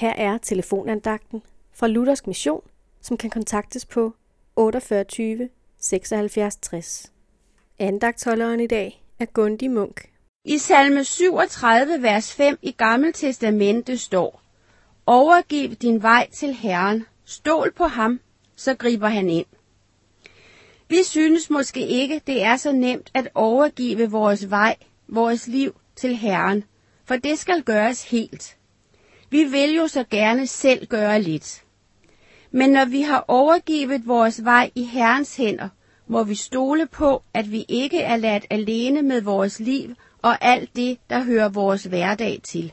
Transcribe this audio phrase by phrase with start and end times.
[0.00, 1.42] Her er telefonandagten
[1.72, 2.62] fra Luthersk Mission,
[3.00, 4.14] som kan kontaktes på
[4.56, 7.12] 48 76 60.
[7.78, 10.08] Andagtholderen i dag er Gundi Munk.
[10.44, 14.42] I salme 37, vers 5 i Gamle Testamente står,
[15.06, 18.20] Overgiv din vej til Herren, stol på ham,
[18.56, 19.46] så griber han ind.
[20.88, 24.76] Vi synes måske ikke, det er så nemt at overgive vores vej,
[25.08, 26.64] vores liv til Herren,
[27.04, 28.56] for det skal gøres helt.
[29.30, 31.64] Vi vil jo så gerne selv gøre lidt.
[32.50, 35.68] Men når vi har overgivet vores vej i Herrens hænder,
[36.06, 40.76] må vi stole på, at vi ikke er ladt alene med vores liv og alt
[40.76, 42.72] det, der hører vores hverdag til.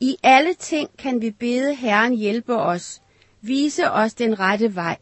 [0.00, 3.00] I alle ting kan vi bede Herren hjælpe os,
[3.40, 4.96] vise os den rette vej.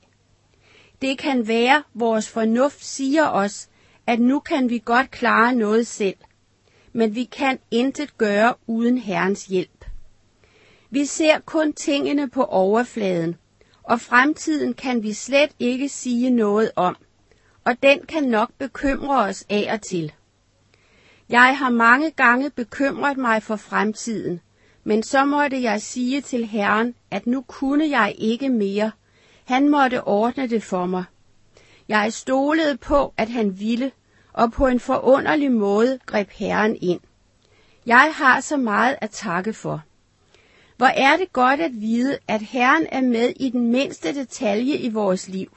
[1.02, 3.68] Det kan være, vores fornuft siger os,
[4.06, 6.16] at nu kan vi godt klare noget selv,
[6.92, 9.84] men vi kan intet gøre uden Herrens hjælp.
[10.94, 13.36] Vi ser kun tingene på overfladen,
[13.82, 16.96] og fremtiden kan vi slet ikke sige noget om,
[17.64, 20.12] og den kan nok bekymre os af og til.
[21.28, 24.40] Jeg har mange gange bekymret mig for fremtiden,
[24.84, 28.90] men så måtte jeg sige til Herren, at nu kunne jeg ikke mere.
[29.44, 31.04] Han måtte ordne det for mig.
[31.88, 33.92] Jeg stolede på, at han ville,
[34.32, 37.00] og på en forunderlig måde greb Herren ind.
[37.86, 39.82] Jeg har så meget at takke for.
[40.76, 44.88] Hvor er det godt at vide, at Herren er med i den mindste detalje i
[44.88, 45.56] vores liv.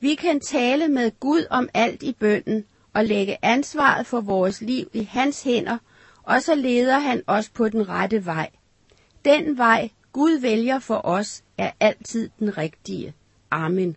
[0.00, 4.90] Vi kan tale med Gud om alt i bønden og lægge ansvaret for vores liv
[4.92, 5.78] i hans hænder,
[6.22, 8.50] og så leder han os på den rette vej.
[9.24, 13.14] Den vej, Gud vælger for os, er altid den rigtige.
[13.50, 13.96] Amen.